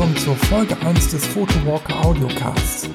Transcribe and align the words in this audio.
Willkommen 0.00 0.16
zur 0.16 0.36
Folge 0.36 0.78
1 0.80 1.10
des 1.10 1.26
Photowalker 1.26 2.06
Audiocasts. 2.06 2.88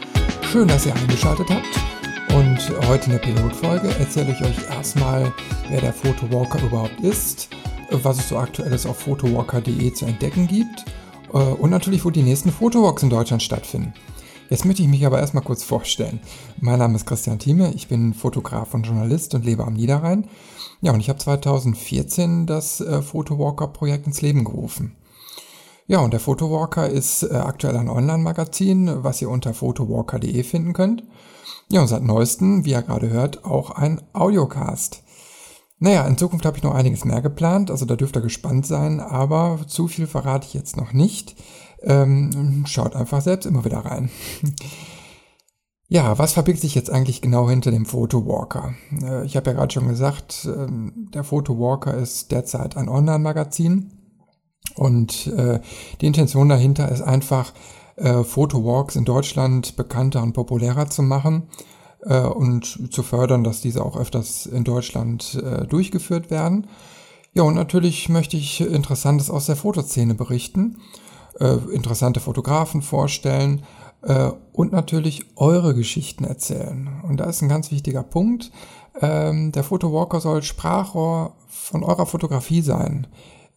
Schön, 0.51 0.67
dass 0.67 0.87
ihr 0.87 0.95
eingeschaltet 0.95 1.47
habt. 1.51 2.33
Und 2.35 2.57
heute 2.87 3.05
in 3.05 3.11
der 3.11 3.19
Pilotfolge 3.19 3.89
erzähle 3.99 4.31
ich 4.31 4.41
euch 4.43 4.67
erstmal, 4.71 5.31
wer 5.69 5.81
der 5.81 5.93
Photowalker 5.93 6.63
überhaupt 6.63 6.99
ist, 7.01 7.49
was 7.91 8.17
es 8.17 8.29
so 8.29 8.39
aktuelles 8.39 8.87
auf 8.87 8.97
photowalker.de 9.01 9.93
zu 9.93 10.05
entdecken 10.05 10.47
gibt 10.47 10.85
äh, 11.31 11.37
und 11.37 11.69
natürlich, 11.69 12.03
wo 12.05 12.09
die 12.09 12.23
nächsten 12.23 12.51
Photowalks 12.51 13.03
in 13.03 13.11
Deutschland 13.11 13.43
stattfinden. 13.43 13.93
Jetzt 14.49 14.65
möchte 14.65 14.81
ich 14.81 14.89
mich 14.89 15.05
aber 15.05 15.19
erstmal 15.19 15.43
kurz 15.43 15.63
vorstellen. 15.63 16.19
Mein 16.59 16.79
Name 16.79 16.95
ist 16.95 17.05
Christian 17.05 17.37
Thieme, 17.37 17.71
ich 17.75 17.87
bin 17.87 18.15
Fotograf 18.15 18.73
und 18.73 18.87
Journalist 18.87 19.35
und 19.35 19.45
lebe 19.45 19.63
am 19.63 19.75
Niederrhein. 19.75 20.27
Ja, 20.81 20.91
und 20.91 21.01
ich 21.01 21.09
habe 21.09 21.19
2014 21.19 22.47
das 22.47 22.81
äh, 22.81 23.03
Photowalker-Projekt 23.03 24.07
ins 24.07 24.23
Leben 24.23 24.43
gerufen. 24.43 24.95
Ja, 25.87 25.99
und 25.99 26.13
der 26.13 26.19
Photowalker 26.19 26.89
ist 26.89 27.23
äh, 27.23 27.35
aktuell 27.35 27.77
ein 27.77 27.89
Online-Magazin, 27.89 29.03
was 29.03 29.21
ihr 29.21 29.29
unter 29.29 29.53
photowalker.de 29.53 30.43
finden 30.43 30.73
könnt. 30.73 31.03
Ja, 31.69 31.81
und 31.81 31.87
seit 31.87 32.03
neuestem, 32.03 32.65
wie 32.65 32.71
ihr 32.71 32.81
gerade 32.81 33.09
hört, 33.09 33.45
auch 33.45 33.69
ein 33.71 34.01
Audiocast. 34.13 35.03
Naja, 35.77 36.07
in 36.07 36.17
Zukunft 36.17 36.45
habe 36.45 36.57
ich 36.57 36.63
noch 36.63 36.73
einiges 36.73 37.05
mehr 37.05 37.21
geplant, 37.21 37.69
also 37.69 37.85
da 37.85 37.95
dürft 37.95 38.15
ihr 38.15 38.21
gespannt 38.21 38.65
sein, 38.65 38.99
aber 38.99 39.59
zu 39.67 39.87
viel 39.87 40.07
verrate 40.07 40.47
ich 40.47 40.53
jetzt 40.55 40.77
noch 40.77 40.93
nicht. 40.93 41.35
Ähm, 41.81 42.63
schaut 42.65 42.95
einfach 42.95 43.21
selbst 43.21 43.45
immer 43.45 43.65
wieder 43.65 43.79
rein. 43.79 44.09
Ja, 45.87 46.17
was 46.17 46.33
verbirgt 46.33 46.61
sich 46.61 46.73
jetzt 46.73 46.89
eigentlich 46.89 47.21
genau 47.21 47.47
hinter 47.47 47.69
dem 47.69 47.85
Photowalker? 47.85 48.73
Äh, 49.03 49.23
ich 49.25 49.35
habe 49.35 49.51
ja 49.51 49.55
gerade 49.55 49.71
schon 49.71 49.87
gesagt, 49.87 50.49
ähm, 50.51 51.11
der 51.13 51.23
Photowalker 51.23 51.93
ist 51.93 52.31
derzeit 52.31 52.75
ein 52.75 52.89
Online-Magazin 52.89 54.04
und 54.75 55.27
äh, 55.27 55.59
die 56.01 56.07
Intention 56.07 56.49
dahinter 56.49 56.89
ist 56.89 57.01
einfach, 57.01 57.53
äh, 57.95 58.23
Photowalks 58.23 58.95
in 58.95 59.05
Deutschland 59.05 59.75
bekannter 59.75 60.21
und 60.23 60.33
populärer 60.33 60.89
zu 60.89 61.03
machen 61.03 61.43
und 62.07 62.93
zu 62.93 63.01
fördern, 63.01 63.43
dass 63.43 63.61
diese 63.61 63.83
auch 63.83 63.97
öfters 63.97 64.45
in 64.45 64.63
Deutschland 64.63 65.41
durchgeführt 65.67 66.29
werden. 66.29 66.67
Ja, 67.33 67.41
und 67.41 67.55
natürlich 67.55 68.09
möchte 68.09 68.37
ich 68.37 68.61
Interessantes 68.61 69.31
aus 69.31 69.47
der 69.47 69.55
Fotoszene 69.55 70.13
berichten 70.13 70.77
äh, 71.39 71.57
interessante 71.71 72.19
Fotografen 72.19 72.81
vorstellen 72.81 73.63
äh, 74.01 74.31
und 74.53 74.71
natürlich 74.71 75.25
eure 75.35 75.75
Geschichten 75.75 76.23
erzählen. 76.23 77.01
Und 77.03 77.17
da 77.17 77.25
ist 77.25 77.41
ein 77.41 77.49
ganz 77.49 77.71
wichtiger 77.71 78.03
Punkt. 78.03 78.51
Ähm, 79.01 79.51
der 79.51 79.63
Photowalker 79.63 80.19
soll 80.19 80.43
Sprachrohr 80.43 81.35
von 81.47 81.83
eurer 81.83 82.05
Fotografie 82.05 82.61
sein. 82.61 83.07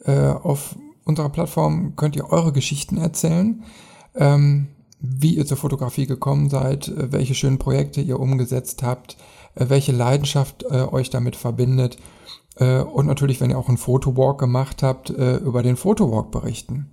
Äh, 0.05 0.29
auf 0.29 0.77
unserer 1.09 1.31
Plattform 1.31 1.97
könnt 1.97 2.17
ihr 2.17 2.31
eure 2.31 2.53
Geschichten 2.53 2.99
erzählen. 2.99 3.65
Ähm, 4.15 4.69
wie 5.01 5.37
ihr 5.37 5.47
zur 5.47 5.57
Fotografie 5.57 6.07
gekommen 6.07 6.51
seid, 6.51 6.89
äh, 6.89 7.13
welche 7.13 7.35
schönen 7.35 7.59
Projekte 7.59 8.01
ihr 8.01 8.19
umgesetzt 8.19 8.83
habt, 8.83 9.17
äh, 9.55 9.67
welche 9.69 9.93
Leidenschaft 9.93 10.65
äh, 10.71 10.83
euch 10.83 11.11
damit 11.11 11.37
verbindet 11.37 11.97
und 12.61 13.07
natürlich, 13.07 13.41
wenn 13.41 13.51
ihr 13.51 13.59
auch 13.59 13.69
einen 13.69 13.79
Fotowalk 13.79 14.41
gemacht 14.41 14.83
habt, 14.83 15.11
über 15.11 15.63
den 15.63 15.77
Fotowalk 15.77 16.33
berichten. 16.33 16.91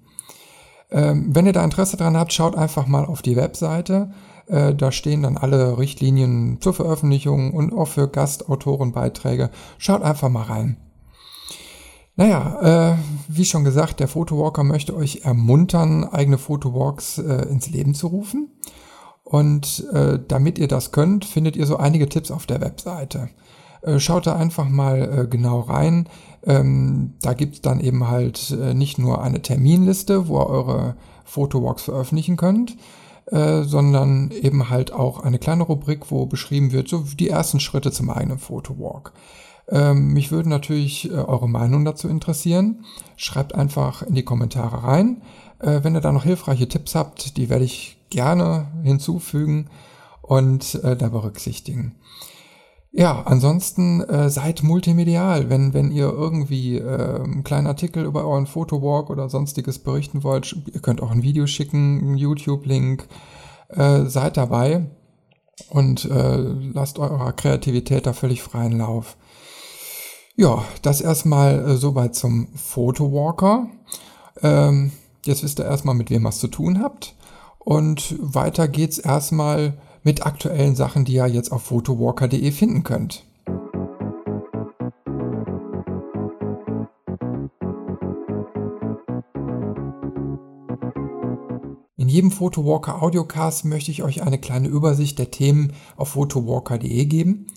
Ähm, 0.92 1.30
wenn 1.34 1.48
ihr 1.48 1.54
da 1.54 1.64
Interesse 1.64 1.98
dran 1.98 2.16
habt, 2.16 2.34
schaut 2.34 2.56
einfach 2.56 2.86
mal 2.86 3.04
auf 3.04 3.24
die 3.24 3.36
Webseite. 3.36 4.12
Äh, 4.48 4.76
da 4.76 4.92
stehen 4.92 5.24
dann 5.24 5.38
alle 5.38 5.80
Richtlinien 5.80 6.60
zur 6.62 6.76
Veröffentlichung 6.76 7.52
und 7.54 7.74
auch 7.74 7.88
für 7.88 8.08
Gastautorenbeiträge. 8.08 9.50
Schaut 9.80 10.04
einfach 10.04 10.30
mal 10.30 10.44
rein. 10.44 10.78
Naja, 12.18 12.94
äh, 12.94 12.98
wie 13.28 13.46
schon 13.46 13.66
gesagt, 13.66 14.00
der 14.00 14.08
Photowalker 14.08 14.64
möchte 14.64 14.96
euch 14.96 15.22
ermuntern, 15.24 16.06
eigene 16.06 16.38
Photowalks 16.38 17.18
äh, 17.18 17.48
ins 17.50 17.70
Leben 17.70 17.94
zu 17.94 18.08
rufen. 18.08 18.52
Und 19.24 19.86
äh, 19.92 20.20
damit 20.26 20.58
ihr 20.58 20.68
das 20.68 20.92
könnt, 20.92 21.26
findet 21.26 21.56
ihr 21.56 21.66
so 21.66 21.78
einige 21.78 22.08
Tipps 22.08 22.32
auf 22.32 22.46
der 22.46 22.62
Webseite. 22.62 23.30
Äh, 23.82 24.00
schaut 24.00 24.28
da 24.28 24.36
einfach 24.36 24.70
mal 24.70 25.24
äh, 25.24 25.28
genau 25.28 25.60
rein. 25.62 26.08
Ähm, 26.46 27.16
da 27.22 27.34
gibt's 27.34 27.62
dann 27.62 27.80
eben 27.80 28.08
halt 28.08 28.52
äh, 28.52 28.74
nicht 28.74 28.98
nur 28.98 29.22
eine 29.22 29.42
Terminliste, 29.42 30.28
wo 30.28 30.40
ihr 30.40 30.48
eure 30.48 30.96
Fotowalks 31.26 31.84
veröffentlichen 31.84 32.38
könnt, 32.38 32.78
äh, 33.26 33.64
sondern 33.64 34.32
eben 34.32 34.70
halt 34.70 34.94
auch 34.94 35.20
eine 35.22 35.40
kleine 35.40 35.64
Rubrik, 35.64 36.12
wo 36.12 36.28
beschrieben 36.28 36.72
wird, 36.72 36.88
so 36.88 37.04
die 37.20 37.30
ersten 37.30 37.60
Schritte 37.60 37.92
zum 37.92 38.10
eigenen 38.10 38.38
Fotowalk. 38.38 39.12
Ähm, 39.70 40.14
mich 40.14 40.32
würden 40.32 40.50
natürlich 40.50 41.10
äh, 41.10 41.14
eure 41.14 41.50
Meinung 41.50 41.86
dazu 41.86 42.08
interessieren. 42.08 42.86
Schreibt 43.18 43.56
einfach 43.56 44.04
in 44.04 44.16
die 44.16 44.26
Kommentare 44.26 44.84
rein. 44.84 45.22
Äh, 45.60 45.84
wenn 45.84 45.96
ihr 45.96 46.02
da 46.02 46.12
noch 46.12 46.24
hilfreiche 46.24 46.68
Tipps 46.68 46.96
habt, 46.96 47.38
die 47.38 47.50
werde 47.50 47.66
ich 47.66 47.98
gerne 48.10 48.68
hinzufügen 48.84 49.70
und 50.22 50.76
äh, 50.84 50.96
da 50.96 51.10
berücksichtigen. 51.10 51.96
Ja, 52.98 53.24
ansonsten 53.24 54.02
äh, 54.02 54.30
seid 54.30 54.64
multimedial. 54.64 55.50
Wenn, 55.50 55.74
wenn 55.74 55.92
ihr 55.92 56.06
irgendwie 56.06 56.78
äh, 56.78 57.22
einen 57.24 57.44
kleinen 57.44 57.68
Artikel 57.68 58.06
über 58.06 58.26
euren 58.26 58.48
Fotowalk 58.48 59.10
oder 59.10 59.28
sonstiges 59.28 59.80
berichten 59.80 60.24
wollt, 60.24 60.56
ihr 60.74 60.80
könnt 60.80 61.02
auch 61.02 61.12
ein 61.12 61.22
Video 61.22 61.46
schicken, 61.46 62.00
einen 62.00 62.16
YouTube-Link, 62.16 63.06
äh, 63.68 64.06
seid 64.06 64.38
dabei 64.38 64.86
und 65.70 66.06
äh, 66.06 66.38
lasst 66.38 66.98
eurer 66.98 67.34
Kreativität 67.34 68.06
da 68.06 68.14
völlig 68.14 68.42
freien 68.42 68.78
Lauf. 68.78 69.18
Ja, 70.38 70.66
das 70.82 71.00
erstmal 71.00 71.66
äh, 71.66 71.78
soweit 71.78 72.14
zum 72.14 72.50
Photowalker. 72.56 73.68
Ähm, 74.42 74.92
jetzt 75.26 75.44
wisst 75.44 75.60
ihr 75.60 75.66
erstmal, 75.66 75.96
mit 75.96 76.10
wem 76.10 76.26
was 76.26 76.40
zu 76.40 76.50
tun 76.50 76.82
habt. 76.82 77.16
Und 77.58 78.16
weiter 78.20 78.68
geht's 78.68 78.98
erstmal 78.98 79.78
mit 80.04 80.26
aktuellen 80.26 80.76
Sachen, 80.76 81.06
die 81.06 81.14
ihr 81.14 81.28
jetzt 81.28 81.54
auf 81.54 81.64
photowalker.de 81.64 82.52
finden 82.52 82.84
könnt. 82.84 83.26
In 91.96 92.10
jedem 92.10 92.30
Photowalker 92.30 93.02
Audiocast 93.02 93.64
möchte 93.64 93.90
ich 93.90 94.04
euch 94.04 94.22
eine 94.22 94.38
kleine 94.38 94.68
Übersicht 94.68 95.18
der 95.18 95.32
Themen 95.32 95.72
auf 95.96 96.10
photowalker.de 96.10 97.06
geben. 97.06 97.48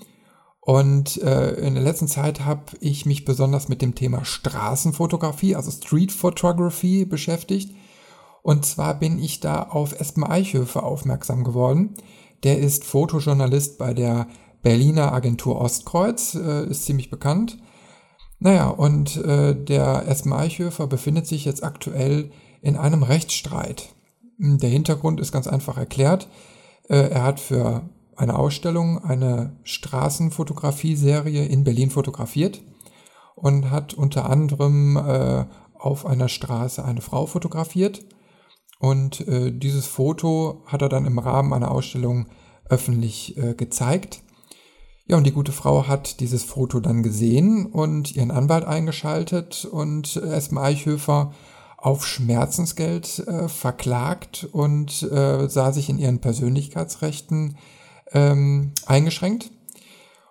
Und 0.68 1.22
äh, 1.22 1.52
in 1.66 1.76
der 1.76 1.82
letzten 1.82 2.08
Zeit 2.08 2.44
habe 2.44 2.76
ich 2.80 3.06
mich 3.06 3.24
besonders 3.24 3.70
mit 3.70 3.80
dem 3.80 3.94
Thema 3.94 4.26
Straßenfotografie, 4.26 5.56
also 5.56 5.70
Street 5.70 6.12
Photography, 6.12 7.06
beschäftigt. 7.06 7.74
Und 8.42 8.66
zwar 8.66 8.98
bin 8.98 9.18
ich 9.18 9.40
da 9.40 9.62
auf 9.62 9.98
Espen 9.98 10.24
Eichhöfer 10.24 10.82
aufmerksam 10.82 11.42
geworden, 11.42 11.94
der 12.42 12.58
ist 12.58 12.84
Fotojournalist 12.84 13.78
bei 13.78 13.94
der 13.94 14.26
Berliner 14.60 15.14
Agentur 15.14 15.58
Ostkreuz, 15.58 16.34
äh, 16.34 16.66
ist 16.66 16.84
ziemlich 16.84 17.08
bekannt. 17.08 17.56
Naja, 18.38 18.68
und 18.68 19.16
äh, 19.24 19.54
der 19.54 20.06
Espen 20.06 20.34
Eichhöfer 20.34 20.86
befindet 20.86 21.26
sich 21.26 21.46
jetzt 21.46 21.64
aktuell 21.64 22.30
in 22.60 22.76
einem 22.76 23.04
Rechtsstreit. 23.04 23.94
Der 24.36 24.68
Hintergrund 24.68 25.18
ist 25.18 25.32
ganz 25.32 25.46
einfach 25.46 25.78
erklärt. 25.78 26.28
Äh, 26.90 27.08
er 27.08 27.22
hat 27.22 27.40
für 27.40 27.88
eine 28.18 28.36
Ausstellung 28.36 29.02
eine 29.04 29.56
Straßenfotografie-Serie 29.62 31.46
in 31.46 31.64
Berlin 31.64 31.90
fotografiert 31.90 32.62
und 33.36 33.70
hat 33.70 33.94
unter 33.94 34.28
anderem 34.28 34.96
äh, 34.96 35.46
auf 35.74 36.04
einer 36.04 36.28
Straße 36.28 36.84
eine 36.84 37.00
Frau 37.00 37.26
fotografiert 37.26 38.04
und 38.80 39.26
äh, 39.26 39.52
dieses 39.52 39.86
Foto 39.86 40.62
hat 40.66 40.82
er 40.82 40.88
dann 40.88 41.06
im 41.06 41.18
Rahmen 41.18 41.52
einer 41.52 41.70
Ausstellung 41.70 42.26
öffentlich 42.68 43.36
äh, 43.36 43.54
gezeigt. 43.54 44.22
Ja, 45.06 45.16
und 45.16 45.24
die 45.24 45.32
gute 45.32 45.52
Frau 45.52 45.88
hat 45.88 46.20
dieses 46.20 46.44
Foto 46.44 46.80
dann 46.80 47.02
gesehen 47.02 47.66
und 47.66 48.14
ihren 48.14 48.30
Anwalt 48.30 48.64
eingeschaltet 48.64 49.64
und 49.64 50.16
Espen 50.16 50.58
Eichhöfer 50.58 51.32
auf 51.78 52.06
Schmerzensgeld 52.06 53.20
äh, 53.20 53.48
verklagt 53.48 54.48
und 54.52 55.02
äh, 55.04 55.48
sah 55.48 55.72
sich 55.72 55.88
in 55.88 55.98
ihren 55.98 56.20
Persönlichkeitsrechten 56.20 57.56
ähm, 58.12 58.72
eingeschränkt. 58.86 59.50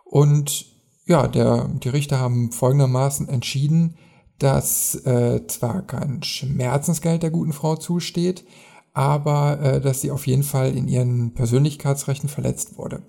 Und 0.03 0.65
ja, 1.05 1.27
der, 1.27 1.69
die 1.69 1.89
Richter 1.89 2.19
haben 2.19 2.51
folgendermaßen 2.51 3.29
entschieden, 3.29 3.97
dass 4.39 4.95
äh, 5.05 5.45
zwar 5.47 5.81
kein 5.81 6.21
Schmerzensgeld 6.23 7.23
der 7.23 7.31
guten 7.31 7.53
Frau 7.53 7.75
zusteht, 7.75 8.45
aber 8.93 9.59
äh, 9.61 9.81
dass 9.81 10.01
sie 10.01 10.11
auf 10.11 10.27
jeden 10.27 10.43
Fall 10.43 10.75
in 10.75 10.87
ihren 10.87 11.33
Persönlichkeitsrechten 11.33 12.29
verletzt 12.29 12.77
wurde. 12.77 13.01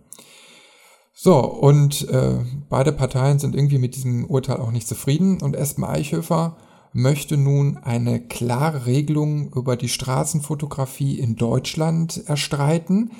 So, 1.12 1.38
und 1.40 2.08
äh, 2.08 2.38
beide 2.68 2.92
Parteien 2.92 3.40
sind 3.40 3.56
irgendwie 3.56 3.78
mit 3.78 3.96
diesem 3.96 4.24
Urteil 4.26 4.58
auch 4.58 4.70
nicht 4.70 4.86
zufrieden 4.86 5.40
und 5.42 5.56
Espen 5.56 5.84
Eichhöfer 5.84 6.56
möchte 6.92 7.36
nun 7.36 7.76
eine 7.76 8.20
klare 8.20 8.86
Regelung 8.86 9.52
über 9.52 9.76
die 9.76 9.88
Straßenfotografie 9.88 11.18
in 11.18 11.36
Deutschland 11.36 12.22
erstreiten. 12.26 13.10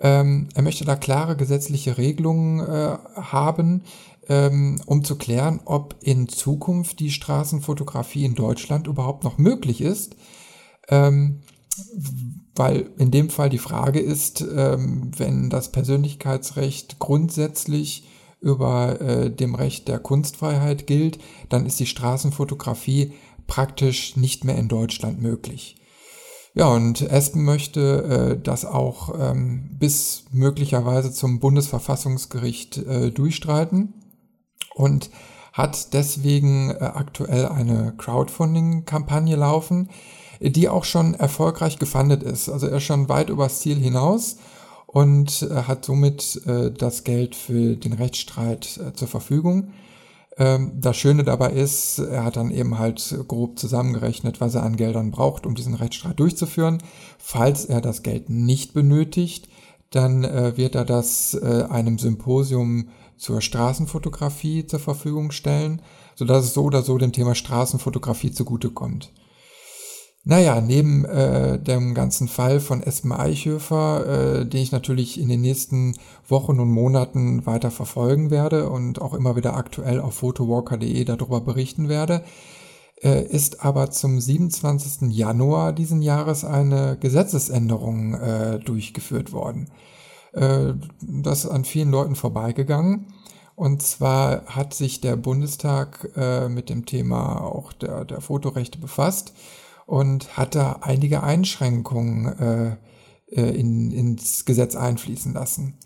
Ähm, 0.00 0.48
er 0.54 0.62
möchte 0.62 0.84
da 0.84 0.96
klare 0.96 1.36
gesetzliche 1.36 1.98
Regelungen 1.98 2.60
äh, 2.60 2.98
haben, 3.16 3.84
ähm, 4.28 4.80
um 4.86 5.04
zu 5.04 5.16
klären, 5.16 5.60
ob 5.64 5.96
in 6.00 6.28
Zukunft 6.28 7.00
die 7.00 7.10
Straßenfotografie 7.10 8.24
in 8.24 8.34
Deutschland 8.34 8.86
überhaupt 8.86 9.24
noch 9.24 9.38
möglich 9.38 9.80
ist. 9.80 10.16
ähm, 10.88 11.40
weil 12.54 12.90
in 12.98 13.10
dem 13.10 13.30
Fall 13.30 13.48
die 13.48 13.58
Frage 13.58 14.00
ist, 14.00 14.42
ähm, 14.42 15.12
wenn 15.16 15.50
das 15.50 15.72
Persönlichkeitsrecht 15.72 16.98
grundsätzlich 16.98 18.06
über 18.40 19.00
äh, 19.00 19.30
dem 19.30 19.54
Recht 19.54 19.88
der 19.88 19.98
Kunstfreiheit 19.98 20.86
gilt, 20.86 21.18
dann 21.48 21.66
ist 21.66 21.80
die 21.80 21.86
Straßenfotografie 21.86 23.12
praktisch 23.46 24.16
nicht 24.16 24.44
mehr 24.44 24.56
in 24.56 24.68
Deutschland 24.68 25.20
möglich. 25.20 25.76
Ja, 26.54 26.68
und 26.68 27.00
Espen 27.02 27.44
möchte 27.44 28.36
äh, 28.38 28.42
das 28.42 28.64
auch 28.64 29.14
ähm, 29.18 29.76
bis 29.78 30.24
möglicherweise 30.32 31.12
zum 31.12 31.38
Bundesverfassungsgericht 31.38 32.78
äh, 32.78 33.10
durchstreiten 33.10 33.94
und 34.74 35.10
hat 35.52 35.92
deswegen 35.94 36.70
äh, 36.70 36.78
aktuell 36.82 37.46
eine 37.46 37.94
Crowdfunding-Kampagne 37.96 39.36
laufen, 39.36 39.90
die 40.40 40.68
auch 40.68 40.84
schon 40.84 41.14
erfolgreich 41.14 41.78
gefundet 41.78 42.22
ist. 42.22 42.48
Also 42.48 42.66
er 42.66 42.78
ist 42.78 42.84
schon 42.84 43.08
weit 43.08 43.30
übers 43.30 43.60
Ziel 43.60 43.76
hinaus 43.76 44.38
und 44.86 45.42
äh, 45.42 45.62
hat 45.62 45.84
somit 45.84 46.40
äh, 46.46 46.72
das 46.72 47.04
Geld 47.04 47.36
für 47.36 47.76
den 47.76 47.92
Rechtsstreit 47.92 48.80
äh, 48.84 48.92
zur 48.92 49.06
Verfügung. 49.06 49.72
Ähm, 50.40 50.72
das 50.74 50.96
Schöne 50.96 51.22
dabei 51.22 51.50
ist, 51.50 51.98
er 51.98 52.24
hat 52.24 52.36
dann 52.36 52.50
eben 52.50 52.78
halt 52.78 53.14
grob 53.28 53.58
zusammengerechnet, 53.58 54.40
was 54.40 54.54
er 54.54 54.62
an 54.62 54.76
Geldern 54.76 55.10
braucht, 55.10 55.44
um 55.44 55.54
diesen 55.54 55.74
Rechtsstreit 55.74 56.18
durchzuführen. 56.18 56.78
Falls 57.18 57.66
er 57.66 57.82
das 57.82 58.02
Geld 58.02 58.30
nicht 58.30 58.72
benötigt, 58.72 59.48
dann 59.90 60.24
äh, 60.24 60.56
wird 60.56 60.74
er 60.74 60.86
das 60.86 61.34
äh, 61.34 61.64
einem 61.68 61.98
Symposium 61.98 62.88
zur 63.18 63.42
Straßenfotografie 63.42 64.66
zur 64.66 64.80
Verfügung 64.80 65.30
stellen, 65.30 65.82
sodass 66.14 66.46
es 66.46 66.54
so 66.54 66.62
oder 66.64 66.82
so 66.82 66.96
dem 66.96 67.12
Thema 67.12 67.34
Straßenfotografie 67.34 68.32
zugutekommt. 68.32 69.12
Naja, 70.24 70.60
neben 70.60 71.06
äh, 71.06 71.58
dem 71.58 71.94
ganzen 71.94 72.28
Fall 72.28 72.60
von 72.60 72.82
Espen 72.82 73.12
Eichhöfer, 73.12 74.40
äh, 74.40 74.46
den 74.46 74.60
ich 74.60 74.70
natürlich 74.70 75.18
in 75.18 75.30
den 75.30 75.40
nächsten 75.40 75.96
Wochen 76.28 76.60
und 76.60 76.70
Monaten 76.70 77.46
weiter 77.46 77.70
verfolgen 77.70 78.30
werde 78.30 78.68
und 78.68 79.00
auch 79.00 79.14
immer 79.14 79.34
wieder 79.36 79.56
aktuell 79.56 79.98
auf 79.98 80.14
photowalker.de 80.16 81.04
darüber 81.04 81.40
berichten 81.40 81.88
werde, 81.88 82.22
äh, 83.02 83.24
ist 83.24 83.64
aber 83.64 83.90
zum 83.92 84.20
27. 84.20 85.10
Januar 85.10 85.72
diesen 85.72 86.02
Jahres 86.02 86.44
eine 86.44 86.98
Gesetzesänderung 87.00 88.12
äh, 88.12 88.58
durchgeführt 88.58 89.32
worden. 89.32 89.70
Äh, 90.34 90.74
das 91.00 91.44
ist 91.44 91.50
an 91.50 91.64
vielen 91.64 91.90
Leuten 91.90 92.14
vorbeigegangen. 92.14 93.06
Und 93.56 93.82
zwar 93.82 94.44
hat 94.46 94.74
sich 94.74 95.00
der 95.00 95.16
Bundestag 95.16 96.10
äh, 96.14 96.50
mit 96.50 96.68
dem 96.68 96.84
Thema 96.84 97.40
auch 97.40 97.72
der, 97.72 98.04
der 98.04 98.20
Fotorechte 98.20 98.78
befasst 98.78 99.32
und 99.90 100.36
hat 100.36 100.54
da 100.54 100.78
einige 100.82 101.24
Einschränkungen 101.24 102.26
äh, 102.38 102.76
äh, 103.36 103.58
in, 103.58 103.90
ins 103.90 104.44
Gesetz 104.44 104.76
einfließen 104.76 105.34
lassen. 105.34 105.80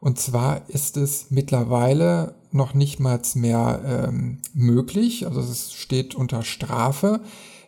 Und 0.00 0.18
zwar 0.18 0.68
ist 0.68 0.98
es 0.98 1.30
mittlerweile 1.30 2.34
noch 2.50 2.74
nicht 2.74 3.00
mal 3.00 3.22
mehr 3.36 3.80
ähm, 3.86 4.42
möglich, 4.52 5.26
also 5.26 5.40
es 5.40 5.72
steht 5.72 6.14
unter 6.14 6.42
Strafe, 6.42 7.22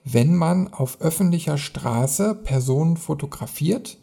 wenn 0.04 0.34
man 0.34 0.68
auf 0.70 1.00
öffentlicher 1.00 1.56
Straße 1.56 2.34
Personen 2.34 2.98
fotografiert 2.98 3.96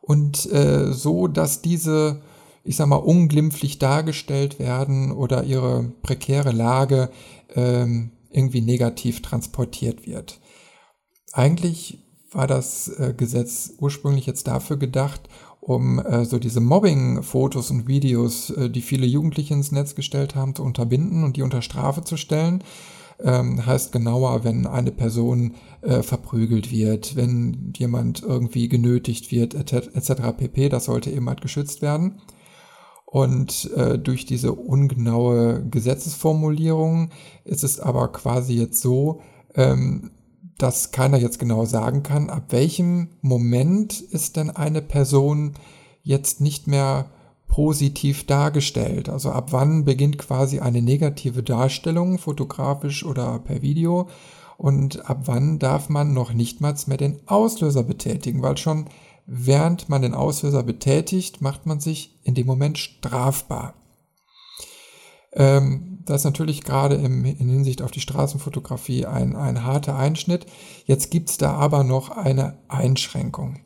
und 0.00 0.46
äh, 0.52 0.92
so, 0.92 1.26
dass 1.26 1.60
diese, 1.60 2.22
ich 2.62 2.76
sag 2.76 2.86
mal, 2.86 2.96
unglimpflich 2.96 3.80
dargestellt 3.80 4.60
werden 4.60 5.10
oder 5.10 5.42
ihre 5.42 5.90
prekäre 6.02 6.52
Lage 6.52 7.10
ähm, 7.56 8.12
irgendwie 8.30 8.60
negativ 8.60 9.22
transportiert 9.22 10.06
wird. 10.06 10.38
Eigentlich 11.36 11.98
war 12.32 12.46
das 12.46 12.88
äh, 12.88 13.12
Gesetz 13.14 13.74
ursprünglich 13.78 14.24
jetzt 14.24 14.46
dafür 14.46 14.78
gedacht, 14.78 15.28
um 15.60 15.98
äh, 15.98 16.24
so 16.24 16.38
diese 16.38 16.60
Mobbing-Fotos 16.60 17.70
und 17.70 17.86
Videos, 17.86 18.48
äh, 18.48 18.70
die 18.70 18.80
viele 18.80 19.04
Jugendliche 19.04 19.52
ins 19.52 19.70
Netz 19.70 19.94
gestellt 19.94 20.34
haben, 20.34 20.54
zu 20.54 20.62
unterbinden 20.62 21.24
und 21.24 21.36
die 21.36 21.42
unter 21.42 21.60
Strafe 21.60 22.02
zu 22.04 22.16
stellen. 22.16 22.64
Ähm, 23.22 23.66
heißt 23.66 23.92
genauer, 23.92 24.44
wenn 24.44 24.66
eine 24.66 24.92
Person 24.92 25.56
äh, 25.82 26.02
verprügelt 26.02 26.72
wird, 26.72 27.16
wenn 27.16 27.74
jemand 27.76 28.22
irgendwie 28.22 28.68
genötigt 28.68 29.30
wird, 29.30 29.52
etc. 29.52 29.92
Et 29.92 30.36
pp. 30.38 30.70
Das 30.70 30.86
sollte 30.86 31.10
eben 31.10 31.28
halt 31.28 31.42
geschützt 31.42 31.82
werden. 31.82 32.22
Und 33.04 33.70
äh, 33.76 33.98
durch 33.98 34.24
diese 34.24 34.54
ungenaue 34.54 35.66
Gesetzesformulierung 35.68 37.10
ist 37.44 37.62
es 37.62 37.78
aber 37.78 38.08
quasi 38.08 38.54
jetzt 38.54 38.80
so, 38.80 39.20
ähm, 39.54 40.12
dass 40.58 40.90
keiner 40.90 41.18
jetzt 41.18 41.38
genau 41.38 41.64
sagen 41.64 42.02
kann, 42.02 42.30
ab 42.30 42.44
welchem 42.50 43.08
Moment 43.20 44.00
ist 44.00 44.36
denn 44.36 44.50
eine 44.50 44.82
Person 44.82 45.54
jetzt 46.02 46.40
nicht 46.40 46.66
mehr 46.66 47.10
positiv 47.48 48.26
dargestellt. 48.26 49.08
Also 49.08 49.30
ab 49.30 49.52
wann 49.52 49.84
beginnt 49.84 50.18
quasi 50.18 50.60
eine 50.60 50.82
negative 50.82 51.42
Darstellung, 51.42 52.18
fotografisch 52.18 53.04
oder 53.04 53.38
per 53.38 53.62
Video, 53.62 54.08
und 54.58 55.08
ab 55.08 55.22
wann 55.26 55.58
darf 55.58 55.88
man 55.88 56.14
noch 56.14 56.32
nicht 56.32 56.60
mal 56.60 56.74
mehr 56.86 56.96
den 56.96 57.20
Auslöser 57.26 57.82
betätigen, 57.82 58.42
weil 58.42 58.56
schon 58.56 58.86
während 59.26 59.88
man 59.88 60.02
den 60.02 60.14
Auslöser 60.14 60.62
betätigt, 60.62 61.42
macht 61.42 61.66
man 61.66 61.80
sich 61.80 62.18
in 62.22 62.34
dem 62.34 62.46
Moment 62.46 62.78
strafbar. 62.78 63.74
Ähm, 65.32 65.95
das 66.06 66.22
ist 66.22 66.24
natürlich 66.24 66.62
gerade 66.62 66.94
im, 66.94 67.24
in 67.24 67.48
Hinsicht 67.48 67.82
auf 67.82 67.90
die 67.90 68.00
Straßenfotografie 68.00 69.06
ein, 69.06 69.36
ein 69.36 69.64
harter 69.64 69.96
Einschnitt. 69.96 70.46
Jetzt 70.86 71.10
gibt's 71.10 71.36
da 71.36 71.54
aber 71.54 71.84
noch 71.84 72.10
eine 72.10 72.58
Einschränkung. 72.68 73.60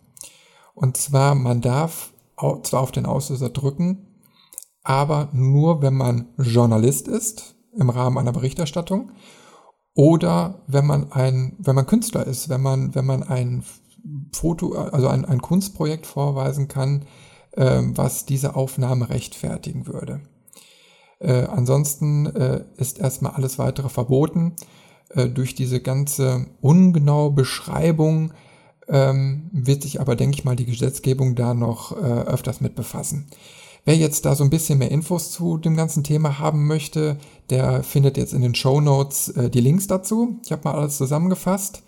Und 0.75 0.97
zwar, 0.97 1.35
man 1.35 1.61
darf 1.61 2.13
zwar 2.63 2.81
auf 2.81 2.91
den 2.91 3.07
Auslöser 3.07 3.51
drücken, 3.51 4.07
aber 4.83 5.29
nur, 5.33 5.83
wenn 5.83 5.95
man 5.95 6.29
Journalist 6.39 7.07
ist, 7.07 7.55
im 7.77 7.91
Rahmen 7.91 8.19
einer 8.19 8.33
Berichterstattung, 8.33 9.13
oder 9.95 10.63
wenn 10.67 10.87
man 10.87 11.13
ein, 11.13 11.57
wenn 11.59 11.75
man 11.75 11.87
Künstler 11.87 12.27
ist, 12.27 12.49
wenn 12.49 12.63
man, 12.63 12.95
wenn 12.95 13.05
man 13.05 13.23
ein 13.23 13.65
Foto, 14.33 14.73
also 14.73 15.09
ein, 15.09 15.25
ein 15.25 15.43
Kunstprojekt 15.43 16.07
vorweisen 16.07 16.69
kann, 16.69 17.05
äh, 17.53 17.83
was 17.83 18.25
diese 18.25 18.57
Aufnahme 18.57 19.11
rechtfertigen 19.11 19.87
würde. 19.87 20.21
Äh, 21.21 21.45
ansonsten 21.45 22.27
äh, 22.27 22.65
ist 22.77 22.99
erstmal 22.99 23.33
alles 23.33 23.59
weitere 23.59 23.89
verboten. 23.89 24.57
Äh, 25.11 25.29
durch 25.29 25.55
diese 25.55 25.81
ganze 25.81 26.47
ungenaue 26.61 27.31
Beschreibung 27.31 28.33
ähm, 28.89 29.51
wird 29.53 29.83
sich 29.83 30.01
aber, 30.01 30.17
denke 30.17 30.37
ich 30.39 30.45
mal, 30.45 30.57
die 30.57 30.67
Gesetzgebung 30.67 31.37
da 31.37 31.55
noch 31.55 31.93
äh, 31.93 32.01
öfters 32.01 32.61
mit 32.61 32.75
befassen. 32.75 33.29
Wer 33.85 33.97
jetzt 33.97 34.25
da 34.25 34.35
so 34.35 34.45
ein 34.45 34.51
bisschen 34.51 34.79
mehr 34.79 34.91
Infos 34.91 35.31
zu 35.31 35.57
dem 35.57 35.77
ganzen 35.77 36.05
Thema 36.05 36.39
haben 36.39 36.67
möchte, 36.67 37.17
der 37.49 37.83
findet 37.83 38.17
jetzt 38.17 38.35
in 38.35 38.43
den 38.43 38.55
Show 38.55 38.81
Notes 38.81 39.29
äh, 39.29 39.51
die 39.51 39.61
Links 39.61 39.87
dazu. 39.87 40.39
Ich 40.45 40.53
habe 40.53 40.63
mal 40.65 40.75
alles 40.75 40.97
zusammengefasst 40.97 41.83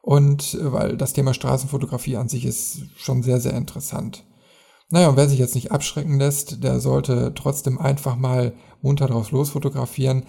und 0.00 0.54
äh, 0.54 0.72
weil 0.72 0.96
das 0.96 1.12
Thema 1.12 1.34
Straßenfotografie 1.34 2.16
an 2.16 2.28
sich 2.28 2.44
ist 2.44 2.82
schon 2.96 3.22
sehr, 3.22 3.40
sehr 3.40 3.54
interessant. 3.54 4.24
Naja, 4.90 5.08
und 5.08 5.16
wer 5.16 5.28
sich 5.28 5.38
jetzt 5.38 5.54
nicht 5.54 5.70
abschrecken 5.70 6.18
lässt, 6.18 6.64
der 6.64 6.80
sollte 6.80 7.32
trotzdem 7.34 7.78
einfach 7.78 8.16
mal 8.16 8.52
munter 8.82 9.06
draus 9.06 9.30
losfotografieren. 9.30 10.24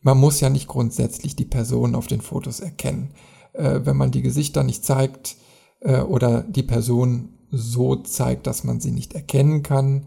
Man 0.00 0.18
muss 0.18 0.40
ja 0.40 0.48
nicht 0.48 0.68
grundsätzlich 0.68 1.36
die 1.36 1.44
Person 1.44 1.94
auf 1.94 2.06
den 2.06 2.22
Fotos 2.22 2.60
erkennen. 2.60 3.10
Äh, 3.52 3.80
wenn 3.84 3.96
man 3.96 4.10
die 4.10 4.22
Gesichter 4.22 4.62
nicht 4.64 4.84
zeigt 4.84 5.36
äh, 5.80 6.00
oder 6.00 6.42
die 6.42 6.62
Person 6.62 7.30
so 7.50 7.96
zeigt, 7.96 8.46
dass 8.46 8.64
man 8.64 8.80
sie 8.80 8.90
nicht 8.90 9.14
erkennen 9.14 9.62
kann, 9.62 10.06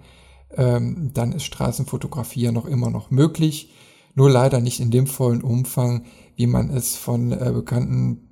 ähm, 0.55 1.11
dann 1.13 1.31
ist 1.31 1.43
Straßenfotografie 1.43 2.41
ja 2.41 2.51
noch 2.51 2.65
immer 2.65 2.89
noch 2.89 3.11
möglich. 3.11 3.71
Nur 4.15 4.31
leider 4.31 4.59
nicht 4.59 4.79
in 4.79 4.89
dem 4.89 5.05
vollen 5.05 5.43
Umfang, 5.43 6.05
wie 6.35 6.47
man 6.47 6.71
es 6.71 6.95
von 6.95 7.31
äh, 7.31 7.51
bekannten 7.53 8.28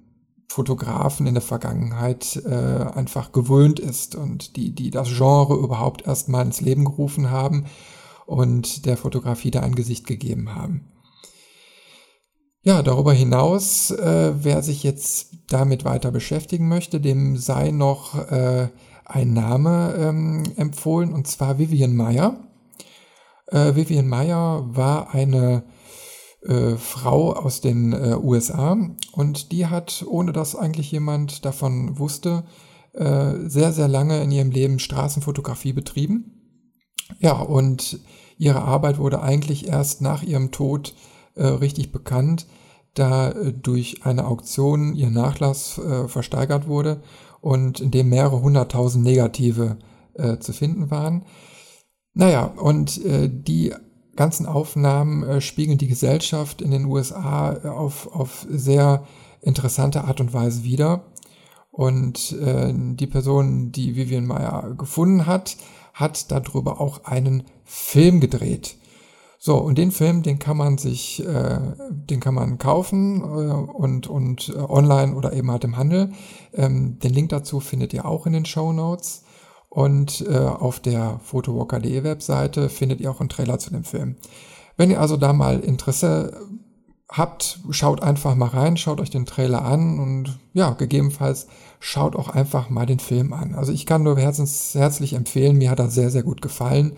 Fotografen 0.48 1.28
in 1.28 1.34
der 1.34 1.44
Vergangenheit 1.44 2.42
äh, 2.46 2.50
einfach 2.50 3.32
gewöhnt 3.32 3.80
ist 3.80 4.16
und 4.16 4.56
die, 4.56 4.74
die 4.74 4.92
das 4.92 5.10
Genre 5.10 5.56
überhaupt 5.56 6.08
erst 6.08 6.30
mal 6.30 6.46
ins 6.46 6.62
Leben 6.62 6.86
gerufen 6.86 7.30
haben 7.30 7.66
und 8.26 8.86
der 8.86 8.98
Fotografie 8.98 9.52
da 9.52 9.62
ein 9.62 9.76
Gesicht 9.76 10.08
gegeben 10.08 10.56
haben. 10.56 10.92
Ja, 12.64 12.82
darüber 12.82 13.14
hinaus, 13.14 13.92
äh, 13.92 14.34
wer 14.44 14.62
sich 14.62 14.84
jetzt 14.84 15.30
damit 15.50 15.86
weiter 15.86 16.12
beschäftigen 16.12 16.68
möchte, 16.68 17.00
dem 17.00 17.38
sei 17.38 17.72
noch 17.72 18.16
äh, 18.30 18.70
ein 19.06 19.34
Name 19.34 19.96
ähm, 19.98 20.44
empfohlen, 20.58 21.14
und 21.14 21.28
zwar 21.28 21.60
Vivian 21.60 21.96
Meyer. 21.96 22.36
Äh, 23.48 23.76
Vivian 23.76 24.08
Meyer 24.08 24.66
war 24.68 25.14
eine 25.14 25.64
äh, 26.48 26.76
Frau 26.78 27.34
aus 27.34 27.62
den 27.62 27.94
äh, 27.94 28.16
USA 28.16 28.78
und 29.12 29.52
die 29.52 29.68
hat, 29.68 30.06
ohne 30.08 30.32
dass 30.32 30.56
eigentlich 30.56 30.92
jemand 30.92 31.46
davon 31.46 32.00
wusste, 32.00 32.44
äh, 32.94 33.34
sehr, 33.48 33.74
sehr 33.74 33.88
lange 33.88 34.24
in 34.24 34.32
ihrem 34.32 34.52
Leben 34.52 34.80
Straßenfotografie 34.80 35.74
betrieben. 35.74 36.34
Ja, 37.20 37.34
und 37.34 38.00
ihre 38.38 38.62
Arbeit 38.62 38.98
wurde 38.98 39.22
eigentlich 39.22 39.68
erst 39.68 40.02
nach 40.02 40.24
ihrem 40.24 40.52
Tod 40.52 40.94
äh, 41.36 41.46
richtig 41.46 41.92
bekannt, 41.92 42.48
da 42.94 43.30
äh, 43.30 43.54
durch 43.54 44.06
eine 44.06 44.26
Auktion 44.26 44.96
ihr 44.96 45.10
Nachlass 45.10 45.78
äh, 45.78 46.08
versteigert 46.08 46.68
wurde 46.68 47.02
und 47.42 47.80
in 47.80 47.92
dem 47.92 48.10
mehrere 48.10 48.42
hunderttausend 48.42 49.04
Negative 49.04 49.78
zu 50.40 50.52
finden 50.52 50.90
waren. 50.90 51.26
Naja, 52.16 52.46
und 52.46 53.00
die 53.06 53.72
ganzen 54.18 54.46
Aufnahmen 54.46 55.24
äh, 55.24 55.40
spiegeln 55.40 55.78
die 55.78 55.88
Gesellschaft 55.88 56.62
in 56.62 56.72
den 56.72 56.86
USA 56.86 57.54
äh, 57.54 57.68
auf, 57.70 58.14
auf 58.14 58.46
sehr 58.50 59.06
interessante 59.42 60.04
Art 60.04 60.20
und 60.20 60.34
Weise 60.34 60.64
wider. 60.64 61.06
Und 61.72 62.34
äh, 62.34 62.74
die 62.76 63.08
Person, 63.08 63.72
die 63.72 63.96
Vivian 63.96 64.26
Meyer 64.26 64.74
gefunden 64.78 65.26
hat, 65.28 65.56
hat 65.94 66.32
darüber 66.32 66.82
auch 66.82 67.06
einen 67.06 67.44
Film 67.64 68.20
gedreht. 68.20 68.78
So, 69.40 69.58
und 69.58 69.78
den 69.78 69.92
Film, 69.92 70.24
den 70.24 70.40
kann 70.40 70.58
man 70.58 70.80
sich, 70.80 71.24
äh, 71.24 71.60
den 71.90 72.20
kann 72.20 72.34
man 72.34 72.58
kaufen 72.58 73.22
äh, 73.22 73.24
und, 73.24 74.08
und 74.08 74.50
äh, 74.50 74.58
online 74.58 75.16
oder 75.16 75.34
eben 75.34 75.52
halt 75.52 75.64
im 75.64 75.78
Handel. 75.78 76.12
Ähm, 76.54 76.98
den 77.00 77.14
Link 77.14 77.30
dazu 77.30 77.60
findet 77.60 77.94
ihr 77.94 78.06
auch 78.06 78.26
in 78.26 78.34
den 78.34 78.46
Show 78.46 78.74
Notes. 78.74 79.24
Und 79.78 80.26
äh, 80.28 80.36
auf 80.36 80.80
der 80.80 81.20
photowalker.de 81.24 82.04
Webseite 82.04 82.68
findet 82.68 83.00
ihr 83.00 83.12
auch 83.12 83.20
einen 83.20 83.30
Trailer 83.30 83.60
zu 83.60 83.70
dem 83.70 83.84
Film. 83.84 84.16
Wenn 84.76 84.90
ihr 84.90 85.00
also 85.00 85.18
da 85.18 85.34
mal 85.34 85.60
Interesse 85.60 86.48
habt, 87.08 87.60
schaut 87.70 88.02
einfach 88.02 88.34
mal 88.34 88.48
rein, 88.48 88.78
schaut 88.78 89.00
euch 89.00 89.12
den 89.12 89.28
Trailer 89.28 89.64
an 89.64 90.00
und 90.00 90.40
ja, 90.54 90.72
gegebenenfalls 90.72 91.46
schaut 91.80 92.16
auch 92.16 92.30
einfach 92.30 92.72
mal 92.72 92.88
den 92.88 92.98
Film 92.98 93.34
an. 93.34 93.54
Also 93.54 93.72
ich 93.72 93.86
kann 93.86 94.02
nur 94.02 94.18
herzens, 94.18 94.74
herzlich 94.74 95.14
empfehlen, 95.14 95.60
mir 95.60 95.70
hat 95.70 95.78
er 95.78 95.92
sehr, 95.92 96.10
sehr 96.10 96.24
gut 96.24 96.42
gefallen 96.42 96.94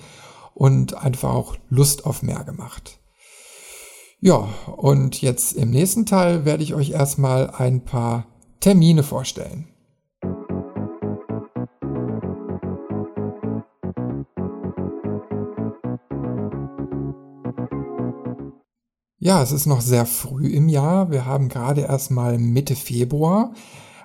und 0.54 0.94
einfach 0.94 1.34
auch 1.34 1.58
Lust 1.68 2.06
auf 2.06 2.24
mehr 2.24 2.46
gemacht. 2.46 2.98
Ja, 4.22 4.48
und 4.78 5.22
jetzt 5.22 5.52
im 5.52 5.72
nächsten 5.72 6.06
Teil 6.06 6.46
werde 6.46 6.64
ich 6.64 6.76
euch 6.76 6.92
erstmal 6.92 7.50
ein 7.50 7.84
paar 7.84 8.26
Termine 8.62 9.04
vorstellen. 9.04 9.68
Ja, 19.22 19.44
es 19.44 19.52
ist 19.52 19.66
noch 19.66 19.82
sehr 19.82 20.06
früh 20.06 20.48
im 20.48 20.70
Jahr. 20.70 21.12
Wir 21.12 21.26
haben 21.26 21.50
gerade 21.50 21.82
erst 21.82 22.10
mal 22.10 22.38
Mitte 22.38 22.78
Februar. 22.78 23.52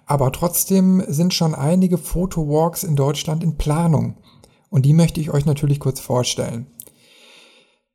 Aber 0.06 0.32
trotzdem 0.32 1.04
sind 1.06 1.32
schon 1.32 1.54
einige 1.54 1.98
Fotowalks 1.98 2.82
in 2.82 2.96
Deutschland 2.96 3.44
in 3.44 3.56
Planung. 3.56 4.16
Und 4.70 4.84
die 4.84 4.92
möchte 4.92 5.20
ich 5.20 5.30
euch 5.30 5.46
natürlich 5.46 5.78
kurz 5.78 6.00
vorstellen. 6.00 6.66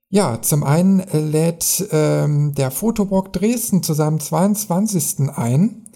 Ja, 0.10 0.42
zum 0.42 0.64
einen 0.64 1.04
lädt 1.12 1.90
ähm, 1.92 2.56
der 2.56 2.72
Fotowalk 2.72 3.34
Dresden 3.34 3.84
zu 3.84 3.94
seinem 3.94 4.22
22. 4.22 5.30
ein. 5.36 5.90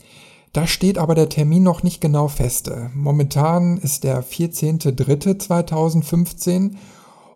Da 0.52 0.68
steht 0.68 0.98
aber 0.98 1.16
der 1.16 1.30
Termin 1.30 1.64
noch 1.64 1.84
nicht 1.84 2.02
genau 2.02 2.28
feste. 2.28 2.92
Momentan 2.94 3.78
ist 3.78 4.04
der 4.04 4.22
14.03.2015 4.24 6.76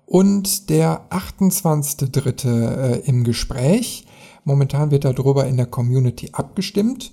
und 0.07 0.69
der 0.69 1.01
28.3. 1.11 2.47
Äh, 2.47 2.99
im 3.01 3.23
Gespräch. 3.23 4.07
Momentan 4.45 4.89
wird 4.89 5.03
darüber 5.03 5.45
in 5.45 5.57
der 5.57 5.65
Community 5.65 6.29
abgestimmt 6.31 7.11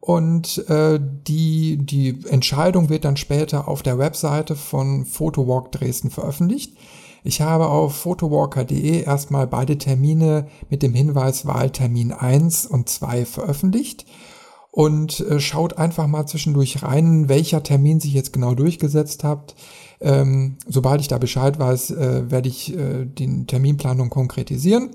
und 0.00 0.58
äh, 0.68 1.00
die, 1.02 1.78
die 1.78 2.20
Entscheidung 2.30 2.88
wird 2.88 3.04
dann 3.04 3.16
später 3.16 3.66
auf 3.66 3.82
der 3.82 3.98
Webseite 3.98 4.54
von 4.54 5.04
Photowalk 5.04 5.72
Dresden 5.72 6.10
veröffentlicht. 6.10 6.76
Ich 7.24 7.40
habe 7.40 7.66
auf 7.66 7.96
photowalker.de 7.96 9.02
erstmal 9.02 9.48
beide 9.48 9.76
Termine 9.76 10.46
mit 10.70 10.84
dem 10.84 10.94
Hinweis 10.94 11.44
Wahltermin 11.46 12.12
1 12.12 12.66
und 12.66 12.88
2 12.88 13.26
veröffentlicht 13.26 14.06
und 14.70 15.18
äh, 15.20 15.40
schaut 15.40 15.76
einfach 15.76 16.06
mal 16.06 16.26
zwischendurch 16.26 16.84
rein, 16.84 17.28
welcher 17.28 17.64
Termin 17.64 17.98
sich 17.98 18.14
jetzt 18.14 18.32
genau 18.32 18.54
durchgesetzt 18.54 19.24
hat. 19.24 19.56
Ähm, 20.00 20.56
sobald 20.66 21.00
ich 21.00 21.08
da 21.08 21.18
Bescheid 21.18 21.58
weiß, 21.58 21.90
äh, 21.90 22.30
werde 22.30 22.48
ich 22.48 22.76
äh, 22.76 23.04
die 23.04 23.46
Terminplanung 23.46 24.10
konkretisieren 24.10 24.90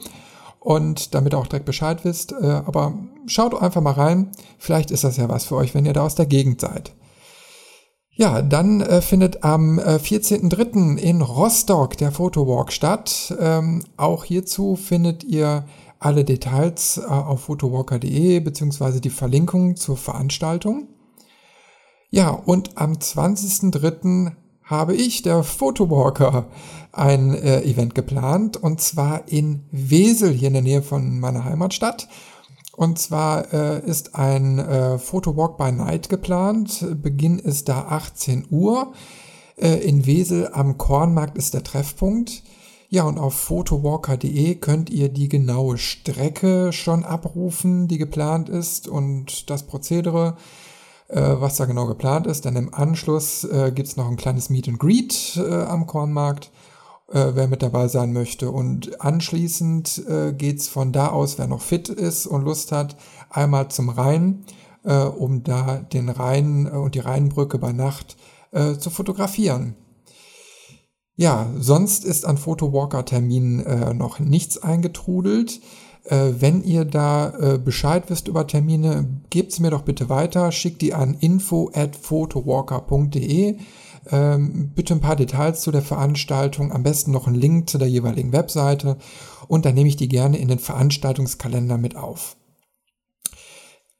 und 0.60 1.14
damit 1.14 1.36
auch 1.36 1.48
direkt 1.48 1.66
Bescheid 1.66 2.06
wisst. 2.06 2.32
Äh, 2.32 2.46
aber 2.46 2.94
schaut 3.26 3.60
einfach 3.62 3.82
mal 3.82 3.92
rein. 3.92 4.32
Vielleicht 4.58 4.92
ist 4.92 5.04
das 5.04 5.18
ja 5.18 5.28
was 5.30 5.46
für 5.46 5.56
euch, 5.56 5.76
wenn 5.76 5.86
ihr 5.86 5.94
da 5.94 6.04
aus 6.04 6.16
der 6.16 6.26
Gegend 6.26 6.62
seid. 6.62 6.94
Ja, 8.16 8.44
dann 8.44 8.82
äh, 8.82 9.02
findet 9.02 9.44
am 9.44 9.80
äh, 9.80 9.96
14.03. 9.96 10.98
in 10.98 11.22
Rostock 11.22 11.98
der 11.98 12.12
Fotowalk 12.12 12.72
statt. 12.72 13.36
Ähm, 13.40 13.84
auch 13.98 14.24
hierzu 14.24 14.76
findet 14.76 15.24
ihr 15.24 15.66
alle 16.00 16.24
Details 16.24 17.00
äh, 17.00 17.08
auf 17.08 17.42
photowalker.de 17.42 18.40
beziehungsweise 18.40 19.02
die 19.02 19.10
Verlinkung 19.10 19.76
zur 19.76 19.98
Veranstaltung. 19.98 20.90
Ja, 22.12 22.30
und 22.30 22.78
am 22.78 22.94
20.03 22.94 24.34
habe 24.64 24.96
ich, 24.96 25.22
der 25.22 25.44
Photowalker, 25.44 26.48
ein 26.92 27.34
äh, 27.34 27.62
Event 27.62 27.96
geplant 27.96 28.58
und 28.58 28.80
zwar 28.80 29.28
in 29.28 29.66
Wesel, 29.72 30.32
hier 30.32 30.48
in 30.50 30.54
der 30.54 30.64
Nähe 30.64 30.82
von 30.82 31.20
meiner 31.20 31.44
Heimatstadt. 31.44 32.08
Und 32.76 32.98
zwar 32.98 33.54
äh, 33.54 33.86
ist 33.86 34.16
ein 34.16 34.58
äh, 34.58 34.98
Photowalk 34.98 35.58
by 35.58 35.72
Night 35.72 36.10
geplant. 36.10 36.86
Beginn 37.02 37.38
ist 37.38 37.70
da 37.70 37.86
18 37.90 38.48
Uhr. 38.50 38.94
Äh, 39.58 39.76
in 39.88 40.06
Wesel 40.06 40.50
am 40.52 40.78
Kornmarkt 40.78 41.38
ist 41.38 41.54
der 41.54 41.64
Treffpunkt. 41.64 42.44
Ja, 42.90 43.04
und 43.04 43.18
auf 43.18 43.34
photowalker.de 43.34 44.56
könnt 44.56 44.92
ihr 44.92 45.10
die 45.10 45.28
genaue 45.28 45.80
Strecke 45.80 46.72
schon 46.72 47.04
abrufen, 47.04 47.88
die 47.88 47.98
geplant 47.98 48.50
ist 48.50 48.88
und 48.88 49.50
das 49.50 49.64
Prozedere 49.64 50.38
was 51.10 51.58
da 51.58 51.66
genau 51.66 51.86
geplant 51.86 52.28
ist. 52.28 52.46
Dann 52.46 52.56
im 52.56 52.74
Anschluss 52.74 53.44
äh, 53.44 53.72
gibt 53.74 53.88
es 53.88 53.98
noch 53.98 54.10
ein 54.10 54.18
kleines 54.18 54.50
Meet 54.50 54.68
and 54.70 54.80
Greet 54.80 55.38
äh, 55.38 55.64
am 55.64 55.86
Kornmarkt, 55.86 56.52
äh, 57.12 57.32
wer 57.34 57.48
mit 57.48 57.62
dabei 57.62 57.88
sein 57.88 58.14
möchte. 58.14 58.50
Und 58.50 59.02
anschließend 59.02 60.04
äh, 60.08 60.34
geht's 60.34 60.68
von 60.68 60.92
da 60.92 61.10
aus, 61.10 61.38
wer 61.38 61.48
noch 61.48 61.62
fit 61.62 61.90
ist 61.90 62.26
und 62.26 62.44
Lust 62.44 62.72
hat, 62.72 62.96
einmal 63.30 63.68
zum 63.70 63.90
Rhein, 63.90 64.46
äh, 64.84 65.04
um 65.04 65.44
da 65.44 65.78
den 65.78 66.10
Rhein 66.10 66.68
äh, 66.68 66.76
und 66.76 66.96
die 66.96 67.00
Rheinbrücke 67.00 67.60
bei 67.60 67.74
Nacht 67.74 68.18
äh, 68.52 68.76
zu 68.78 68.90
fotografieren. 68.90 69.76
Ja, 71.16 71.48
sonst 71.60 72.06
ist 72.06 72.26
an 72.26 72.38
Photowalker-Terminen 72.38 73.60
äh, 73.66 73.94
noch 73.94 74.20
nichts 74.20 74.58
eingetrudelt. 74.58 75.62
Äh, 76.06 76.34
wenn 76.40 76.64
ihr 76.64 76.86
da 76.86 77.30
äh, 77.30 77.58
Bescheid 77.58 78.10
wisst 78.10 78.28
über 78.28 78.46
Termine, 78.46 79.22
gebt 79.30 79.58
mir 79.60 79.72
doch 79.72 79.84
bitte 79.84 80.10
weiter, 80.10 80.52
schickt 80.52 80.82
die 80.82 80.94
an 80.94 81.14
info 81.14 81.72
at 81.74 81.96
photowalker.de. 81.96 83.58
Ähm, 84.12 84.72
bitte 84.76 84.96
ein 84.96 85.00
paar 85.00 85.16
Details 85.16 85.62
zu 85.62 85.72
der 85.72 85.82
Veranstaltung, 85.82 86.74
am 86.74 86.84
besten 86.84 87.12
noch 87.12 87.28
einen 87.28 87.38
Link 87.38 87.70
zu 87.70 87.78
der 87.78 87.88
jeweiligen 87.88 88.34
Webseite 88.34 88.98
und 89.48 89.66
dann 89.66 89.76
nehme 89.76 89.88
ich 89.88 89.96
die 89.96 90.10
gerne 90.10 90.38
in 90.38 90.50
den 90.50 90.60
Veranstaltungskalender 90.60 91.78
mit 91.78 91.96
auf. 91.96 92.36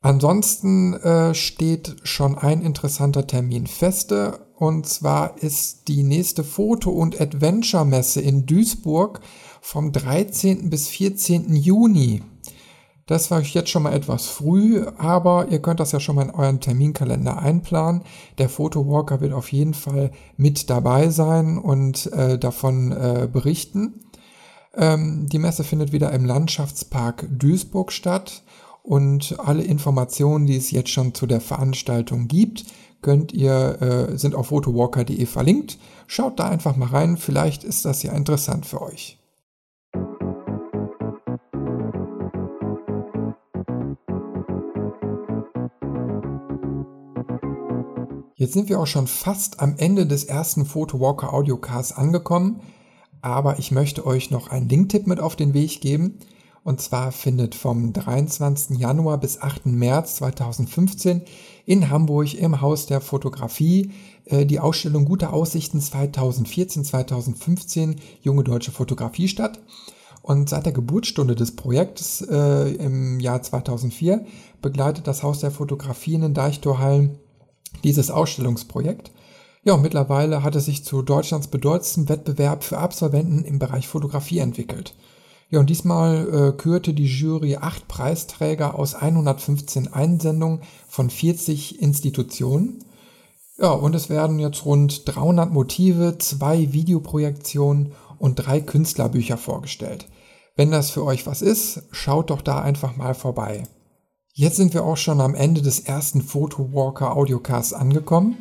Ansonsten 0.02 0.96
äh, 0.96 1.34
steht 1.34 1.96
schon 2.04 2.38
ein 2.38 2.62
interessanter 2.62 3.26
Termin 3.26 3.66
feste 3.68 4.48
und 4.58 4.86
zwar 4.86 5.42
ist 5.42 5.88
die 5.88 6.04
nächste 6.04 6.44
Foto- 6.44 6.92
und 6.92 7.20
Adventure-Messe 7.22 8.20
in 8.20 8.46
Duisburg 8.46 9.22
vom 9.64 9.94
13. 9.94 10.70
bis 10.70 10.90
14. 10.90 11.56
Juni. 11.56 12.22
Das 13.06 13.32
war 13.32 13.42
jetzt 13.42 13.70
schon 13.70 13.84
mal 13.84 13.94
etwas 13.94 14.28
früh, 14.28 14.86
aber 14.98 15.48
ihr 15.50 15.62
könnt 15.62 15.80
das 15.80 15.94
ja 15.94 16.02
schon 16.02 16.18
mal 16.18 16.24
in 16.24 16.32
euren 16.32 16.60
Terminkalender 16.60 17.40
einplanen. 17.40 18.04
Der 18.38 18.50
Photowalker 18.50 19.22
wird 19.22 19.32
auf 19.32 19.52
jeden 19.54 19.74
Fall 19.74 20.12
mit 20.36 20.70
dabei 20.70 21.10
sein 21.10 21.58
und 21.58 22.12
äh, 22.12 22.38
davon 22.38 22.92
äh, 22.92 23.30
berichten. 23.32 24.02
Ähm, 24.76 25.28
die 25.30 25.40
Messe 25.40 25.64
findet 25.64 25.94
wieder 25.94 26.12
im 26.12 26.26
Landschaftspark 26.26 27.28
Duisburg 27.32 27.94
statt 27.94 28.44
und 28.84 29.38
alle 29.40 29.64
Informationen, 29.64 30.46
die 30.46 30.58
es 30.58 30.72
jetzt 30.72 30.90
schon 30.90 31.14
zu 31.14 31.26
der 31.26 31.42
Veranstaltung 31.42 32.28
gibt, 32.28 32.66
könnt 33.02 33.32
ihr, 33.32 33.82
äh, 33.82 34.18
sind 34.18 34.36
auf 34.36 34.48
photowalker.de 34.48 35.26
verlinkt. 35.26 35.78
Schaut 36.06 36.38
da 36.38 36.50
einfach 36.50 36.76
mal 36.76 36.90
rein, 36.90 37.16
vielleicht 37.16 37.64
ist 37.64 37.86
das 37.86 38.04
ja 38.04 38.12
interessant 38.12 38.66
für 38.66 38.82
euch. 38.82 39.23
Jetzt 48.44 48.54
sind 48.56 48.68
wir 48.68 48.82
auch 48.82 48.88
schon 48.88 49.08
fast 49.08 49.62
am 49.62 49.76
Ende 49.78 50.06
des 50.06 50.26
ersten 50.26 50.66
Photowalker 50.66 51.32
Audiocasts 51.32 51.94
angekommen, 51.94 52.60
aber 53.22 53.58
ich 53.58 53.72
möchte 53.72 54.06
euch 54.06 54.32
noch 54.32 54.50
einen 54.50 54.68
Linktipp 54.68 55.08
mit 55.08 55.22
auf 55.22 55.38
den 55.38 55.54
Weg 55.54 55.80
geben. 55.80 56.20
Und 56.66 56.82
zwar 56.82 57.14
findet 57.14 57.56
vom 57.56 57.94
23. 57.94 58.78
Januar 58.78 59.18
bis 59.18 59.42
8. 59.42 59.68
März 59.68 60.16
2015 60.16 61.22
in 61.66 61.90
Hamburg 61.90 62.34
im 62.34 62.60
Haus 62.60 62.86
der 62.86 63.00
Fotografie 63.00 63.92
äh, 64.26 64.46
die 64.46 64.60
Ausstellung 64.60 65.06
Gute 65.06 65.30
Aussichten 65.30 65.80
2014-2015 65.80 67.96
Junge 68.24 68.44
Deutsche 68.44 68.72
Fotografie 68.72 69.30
statt. 69.30 69.62
Und 70.22 70.50
seit 70.50 70.66
der 70.66 70.74
Geburtsstunde 70.74 71.36
des 71.36 71.56
Projekts 71.56 72.20
äh, 72.30 72.72
im 72.72 73.22
Jahr 73.22 73.42
2004 73.42 74.26
begleitet 74.62 75.08
das 75.08 75.24
Haus 75.24 75.40
der 75.40 75.52
Fotografie 75.52 76.16
in 76.16 76.24
den 76.24 76.34
Deichtorhallen 76.34 77.20
dieses 77.84 78.12
Ausstellungsprojekt. 78.12 79.12
Ja, 79.64 79.74
und 79.74 79.82
mittlerweile 79.82 80.44
hat 80.44 80.56
es 80.56 80.66
sich 80.66 80.84
zu 80.84 81.02
Deutschlands 81.02 81.48
bedeutendstem 81.48 82.10
Wettbewerb 82.10 82.64
für 82.64 82.78
Absolventen 82.78 83.46
im 83.46 83.60
Bereich 83.60 83.88
Fotografie 83.88 84.40
entwickelt. 84.40 84.94
Ja, 85.50 85.60
und 85.60 85.70
diesmal 85.70 86.28
äh, 86.34 86.58
kürte 86.58 86.94
die 86.94 87.06
Jury 87.06 87.58
acht 87.58 87.88
Preisträger 87.88 88.78
aus 88.78 88.96
115 88.96 89.94
Einsendungen 89.94 90.62
von 90.88 91.10
40 91.10 91.82
Institutionen. 91.82 92.84
Ja, 93.58 93.72
und 93.72 93.94
es 93.94 94.10
werden 94.10 94.40
jetzt 94.40 94.66
rund 94.66 95.08
300 95.08 95.52
Motive, 95.52 96.18
zwei 96.18 96.74
Videoprojektionen 96.74 97.94
und 98.18 98.36
drei 98.36 98.62
Künstlerbücher 98.62 99.38
vorgestellt. 99.38 100.08
Wenn 100.56 100.72
das 100.72 100.90
für 100.90 101.06
euch 101.06 101.26
was 101.28 101.42
ist, 101.42 101.84
schaut 101.92 102.32
doch 102.32 102.42
da 102.42 102.62
einfach 102.62 102.98
mal 102.98 103.14
vorbei. 103.14 103.64
Jetzt 104.36 104.56
sind 104.56 104.74
wir 104.74 104.84
auch 104.84 104.98
schon 104.98 105.22
am 105.22 105.36
Ende 105.36 105.62
des 105.62 105.82
ersten 105.82 106.24
Photowalker 106.24 107.16
Audiocasts 107.16 107.72
angekommen. 107.72 108.38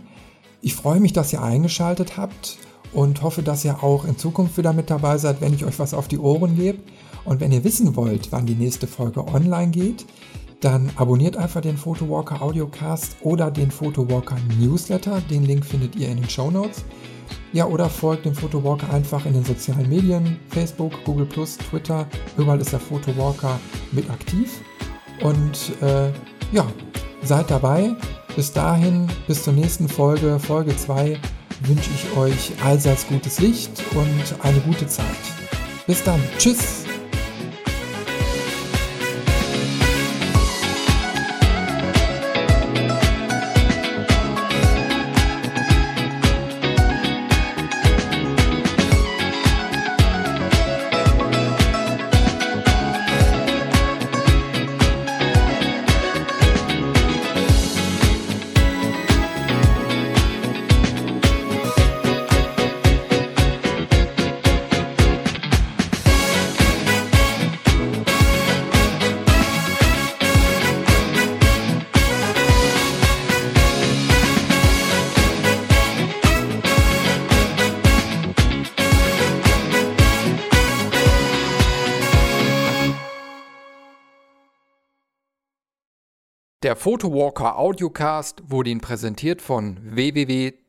Ich 0.63 0.75
freue 0.75 1.01
mich, 1.01 1.13
dass 1.13 1.35
ihr 1.35 1.43
eingeschaltet 1.43 2.17
habt 2.17 2.57
und 2.95 3.21
hoffe, 3.21 3.43
dass 3.43 3.63
ihr 3.63 3.85
auch 3.85 4.07
in 4.07 4.17
Zukunft 4.17 4.57
wieder 4.57 4.73
mit 4.73 4.89
dabei 4.89 5.19
seid, 5.19 5.43
wenn 5.43 5.53
ich 5.53 5.67
euch 5.67 5.79
was 5.79 5.93
auf 5.93 6.09
die 6.09 6.17
Ohren 6.17 6.57
gebe. 6.57 6.79
Und 7.27 7.41
wenn 7.41 7.53
ihr 7.53 7.63
wissen 7.63 7.95
wollt, 7.95 8.33
wann 8.33 8.47
die 8.47 8.55
nächste 8.55 8.87
Folge 8.87 9.29
online 9.29 9.71
geht, 9.71 10.07
dann 10.63 10.91
abonniert 10.97 11.37
einfach 11.37 11.61
den 11.61 11.77
Photowalker 11.77 12.41
Audiocast 12.41 13.17
oder 13.21 13.51
den 13.51 13.71
Photowalker 13.71 14.39
Newsletter. 14.59 15.21
Den 15.29 15.45
Link 15.45 15.63
findet 15.63 15.95
ihr 15.95 16.09
in 16.09 16.17
den 16.17 16.31
Show 16.31 16.51
Notes. 16.51 16.87
Ja, 17.53 17.67
oder 17.67 17.91
folgt 17.91 18.25
dem 18.25 18.35
Photowalker 18.35 18.91
einfach 18.91 19.27
in 19.27 19.35
den 19.35 19.45
sozialen 19.45 19.91
Medien, 19.91 20.39
Facebook, 20.49 20.93
Google 21.05 21.29
Twitter. 21.29 22.07
Überall 22.39 22.63
ist 22.63 22.73
der 22.73 22.81
Photowalker 22.81 23.61
mit 23.91 24.09
aktiv. 24.09 24.63
Und 25.23 25.73
äh, 25.83 26.11
ja, 26.52 26.67
seid 27.23 27.50
dabei. 27.50 27.91
Bis 28.35 28.52
dahin, 28.52 29.09
bis 29.26 29.45
zur 29.45 29.52
nächsten 29.52 29.88
Folge, 29.88 30.38
Folge 30.38 30.75
2, 30.75 31.19
wünsche 31.61 31.91
ich 31.95 32.17
euch 32.17 32.52
allseits 32.64 33.07
gutes 33.07 33.41
Licht 33.41 33.83
und 33.95 34.45
eine 34.45 34.59
gute 34.61 34.87
Zeit. 34.87 35.07
Bis 35.87 36.02
dann. 36.02 36.21
Tschüss. 36.38 36.82
Der 86.63 86.77
Photowalker 86.77 87.59
Audiocast 87.59 88.45
wurde 88.47 88.71
Ihnen 88.71 88.81
präsentiert 88.81 89.43
von 89.43 89.81
www.ctcom.de 89.83 90.61